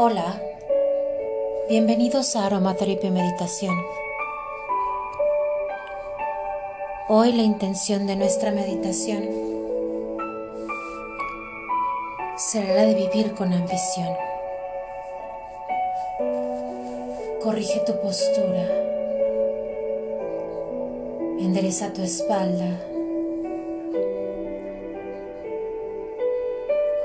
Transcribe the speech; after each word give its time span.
Hola, 0.00 0.40
bienvenidos 1.68 2.36
a 2.36 2.46
Aromaterapia 2.46 3.10
Meditación. 3.10 3.74
Hoy 7.08 7.32
la 7.32 7.42
intención 7.42 8.06
de 8.06 8.14
nuestra 8.14 8.52
meditación 8.52 9.28
será 12.36 12.74
la 12.74 12.82
de 12.82 12.94
vivir 12.94 13.34
con 13.34 13.52
ambición. 13.52 14.06
Corrige 17.42 17.80
tu 17.80 18.00
postura, 18.00 18.68
endereza 21.40 21.92
tu 21.92 22.02
espalda. 22.02 22.70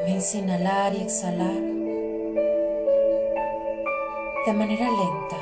Comienza 0.00 0.38
a 0.38 0.40
inhalar 0.40 0.94
y 0.96 1.02
exhalar 1.02 1.79
de 4.46 4.54
manera 4.54 4.88
lenta, 4.90 5.36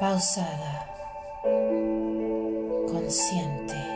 pausada, 0.00 0.88
consciente. 2.90 3.87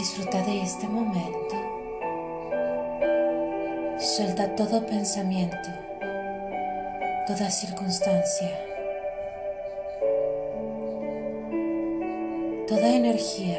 Disfruta 0.00 0.40
de 0.44 0.62
este 0.62 0.88
momento. 0.88 1.56
Suelta 3.98 4.56
todo 4.56 4.86
pensamiento, 4.86 5.68
toda 7.26 7.50
circunstancia, 7.50 8.48
toda 12.66 12.88
energía 12.88 13.58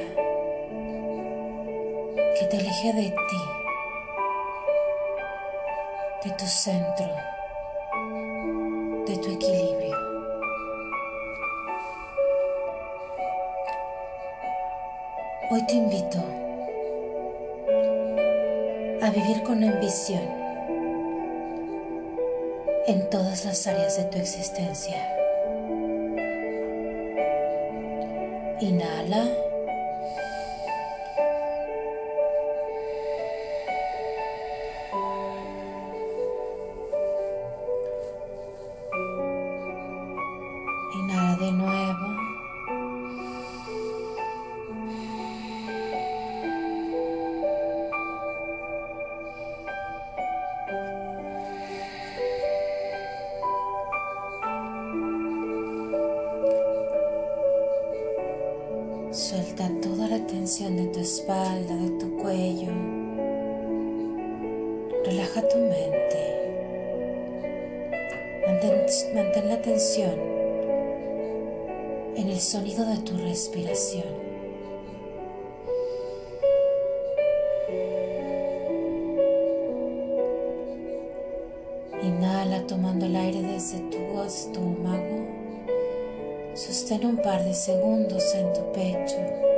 que 2.39 2.45
te 2.49 2.57
aleje 2.57 2.93
de 2.93 3.09
ti, 3.11 3.43
de 6.25 6.31
tu 6.31 6.45
centro, 6.45 7.05
de 9.05 9.15
tu 9.17 9.29
equilibrio. 9.29 9.80
Hoy 15.53 15.65
te 15.65 15.73
invito 15.73 16.17
a 19.01 19.09
vivir 19.09 19.43
con 19.43 19.61
ambición 19.61 20.21
en 22.87 23.09
todas 23.09 23.43
las 23.43 23.67
áreas 23.67 23.97
de 23.97 24.05
tu 24.05 24.17
existencia. 24.17 24.95
Inhala. 28.61 29.50
Espalda, 61.21 61.75
de 61.75 61.89
tu 61.99 62.17
cuello. 62.17 62.71
Relaja 65.05 65.47
tu 65.47 65.57
mente. 65.57 66.23
Mantén, 68.47 68.85
mantén 69.13 69.49
la 69.49 69.61
tensión 69.61 70.19
en 72.15 72.27
el 72.27 72.39
sonido 72.39 72.85
de 72.85 72.97
tu 72.97 73.17
respiración. 73.17 74.21
Inhala 82.01 82.65
tomando 82.65 83.05
el 83.05 83.15
aire 83.15 83.43
desde 83.43 83.79
tu 83.91 84.21
estómago. 84.25 85.27
Sostén 86.55 87.05
un 87.05 87.17
par 87.17 87.43
de 87.45 87.53
segundos 87.53 88.33
en 88.33 88.51
tu 88.53 88.71
pecho 88.73 89.50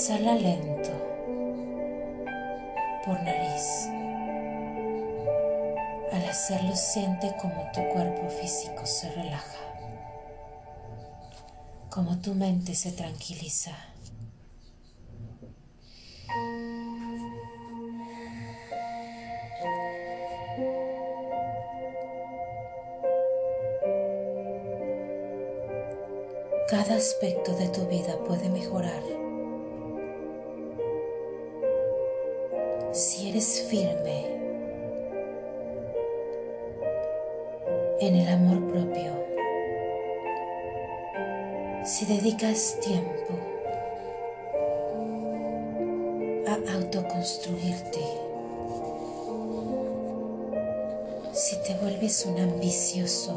exhala 0.00 0.34
lento 0.34 0.92
por 3.04 3.22
nariz. 3.22 3.86
Al 6.10 6.24
hacerlo 6.24 6.74
siente 6.74 7.34
como 7.38 7.70
tu 7.74 7.86
cuerpo 7.92 8.30
físico 8.30 8.86
se 8.86 9.10
relaja, 9.10 9.58
como 11.90 12.16
tu 12.18 12.34
mente 12.34 12.74
se 12.74 12.92
tranquiliza. 12.92 13.72
Cada 26.70 26.94
aspecto 26.96 27.54
de 27.56 27.68
tu 27.68 27.86
vida 27.86 28.16
puede 28.24 28.48
mejorar 28.48 29.19
eres 33.30 33.64
firme 33.70 34.26
en 38.00 38.16
el 38.16 38.28
amor 38.28 38.72
propio, 38.72 39.12
si 41.84 42.06
dedicas 42.06 42.76
tiempo 42.80 43.38
a 46.48 46.74
autoconstruirte, 46.74 48.00
si 51.32 51.56
te 51.62 51.74
vuelves 51.80 52.26
un 52.26 52.40
ambicioso 52.40 53.36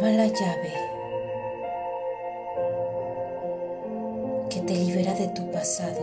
Toma 0.00 0.12
la 0.12 0.28
llave 0.28 0.72
que 4.48 4.60
te 4.60 4.72
libera 4.72 5.12
de 5.12 5.28
tu 5.28 5.50
pasado. 5.50 6.00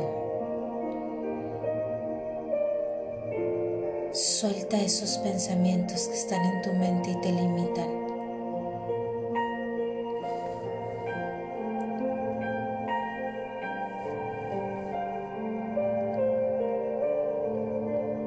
Suelta 4.12 4.80
esos 4.80 5.18
pensamientos 5.18 6.10
que 6.10 6.14
están 6.14 6.46
en 6.46 6.62
tu 6.62 6.74
mente 6.74 7.10
y 7.10 7.22
te 7.22 7.32
limitan. 7.32 7.90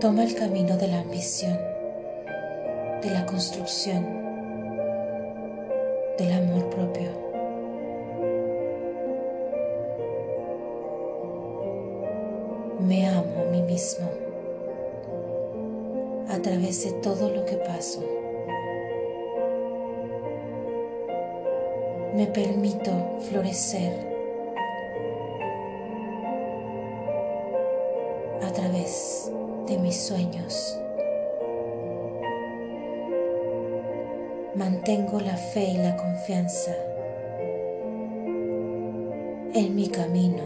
Toma 0.00 0.24
el 0.24 0.34
camino 0.34 0.76
de 0.76 0.88
la 0.88 0.98
ambición, 0.98 1.56
de 3.02 3.10
la 3.10 3.24
construcción, 3.24 4.19
del 6.20 6.32
amor 6.32 6.68
propio. 6.68 7.08
Me 12.78 13.06
amo 13.08 13.40
a 13.40 13.50
mí 13.50 13.62
mismo 13.62 14.06
a 16.28 16.38
través 16.42 16.84
de 16.84 16.92
todo 17.00 17.30
lo 17.30 17.46
que 17.46 17.56
paso. 17.56 18.02
Me 22.14 22.26
permito 22.26 22.90
florecer 23.30 23.92
a 28.42 28.52
través 28.52 29.32
de 29.66 29.78
mis 29.78 29.96
sueños. 29.96 30.78
Mantengo 34.60 35.18
la 35.20 35.38
fe 35.38 35.68
y 35.70 35.76
la 35.78 35.96
confianza 35.96 36.72
en 39.54 39.74
mi 39.74 39.88
camino. 39.88 40.42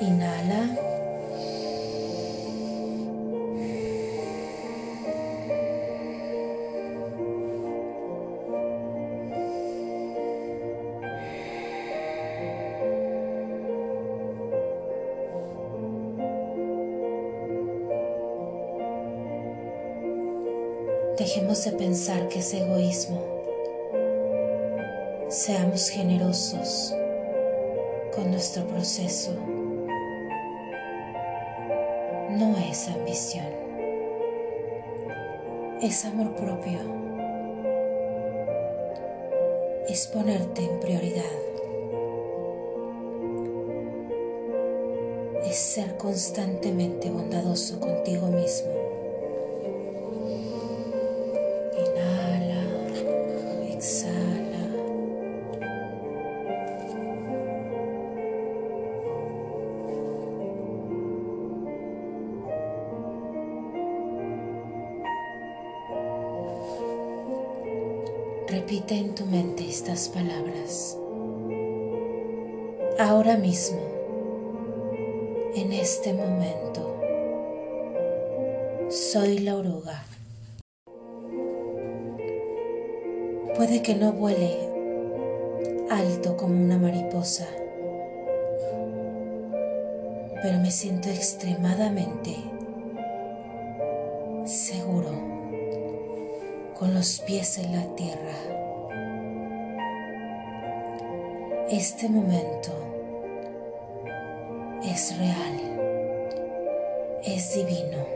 Inhala. 0.00 0.81
Dejemos 21.22 21.64
de 21.64 21.70
pensar 21.70 22.26
que 22.26 22.40
es 22.40 22.52
egoísmo. 22.52 23.22
Seamos 25.28 25.88
generosos 25.88 26.92
con 28.12 28.32
nuestro 28.32 28.66
proceso. 28.66 29.30
No 32.28 32.56
es 32.68 32.88
ambición, 32.88 33.46
es 35.80 36.04
amor 36.04 36.34
propio. 36.34 36.80
Es 39.88 40.08
ponerte 40.08 40.64
en 40.64 40.80
prioridad. 40.80 41.22
Es 45.44 45.56
ser 45.56 45.96
constantemente 45.98 47.10
bondadoso 47.10 47.78
contigo 47.78 48.26
mismo. 48.26 48.72
Repite 68.52 68.94
en 68.98 69.14
tu 69.14 69.24
mente 69.24 69.66
estas 69.66 70.10
palabras. 70.10 70.98
Ahora 72.98 73.38
mismo, 73.38 73.80
en 75.54 75.72
este 75.72 76.12
momento, 76.12 77.00
soy 78.90 79.38
la 79.38 79.56
oruga. 79.56 80.04
Puede 83.56 83.80
que 83.80 83.94
no 83.94 84.12
vuele 84.12 84.68
alto 85.88 86.36
como 86.36 86.62
una 86.62 86.76
mariposa, 86.76 87.46
pero 90.42 90.58
me 90.58 90.70
siento 90.70 91.08
extremadamente 91.08 92.51
los 97.02 97.18
pies 97.18 97.58
en 97.58 97.72
la 97.72 97.96
tierra. 97.96 98.36
Este 101.68 102.08
momento 102.08 102.70
es 104.84 105.18
real, 105.18 105.58
es 107.24 107.54
divino. 107.56 108.12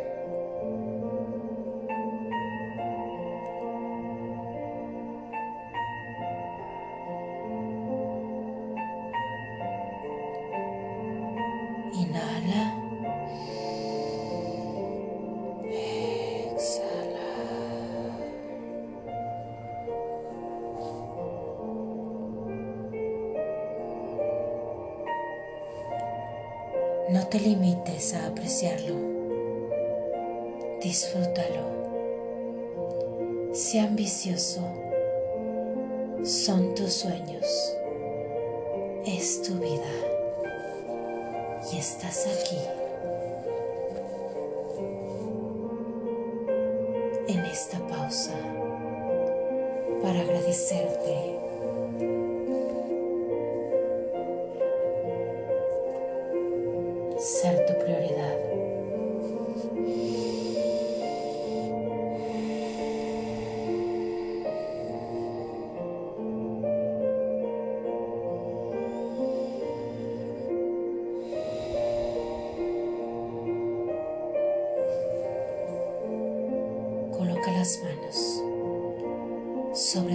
No 27.08 27.25
te 27.29 27.38
limites 27.38 28.14
a 28.14 28.26
apreciarlo. 28.26 28.97
Disfrútalo. 30.82 31.62
Sea 33.53 33.85
ambicioso. 33.85 34.61
Son 36.25 36.75
tus 36.75 36.93
sueños. 36.93 37.47
Es 39.06 39.41
tu 39.43 39.55
vida. 39.55 39.87
Y 41.73 41.79
estás 41.79 42.26
aquí. 42.26 42.58
En 47.29 47.44
esta 47.44 47.79
pausa. 47.87 48.35
Para 50.02 50.23
agradecerte 50.23 51.38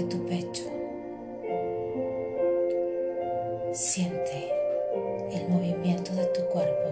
tu 0.03 0.25
pecho. 0.25 0.63
Siente 3.71 4.51
el 5.33 5.47
movimiento 5.49 6.13
de 6.13 6.25
tu 6.27 6.41
cuerpo 6.45 6.89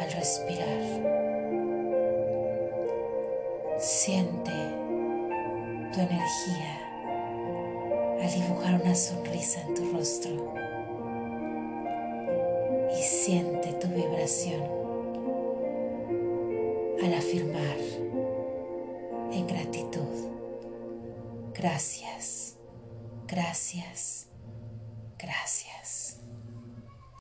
al 0.00 0.10
respirar. 0.12 0.80
Siente 3.78 4.50
tu 5.92 6.00
energía 6.00 6.80
al 8.22 8.30
dibujar 8.30 8.80
una 8.82 8.94
sonrisa 8.94 9.60
en 9.66 9.74
tu 9.74 9.92
rostro 9.92 10.52
y 12.98 13.02
siente 13.02 13.72
tu 13.74 13.88
vibración 13.88 14.62
al 17.02 17.14
afirmar 17.14 18.09
Gracias, 21.60 22.56
gracias. 23.26 24.19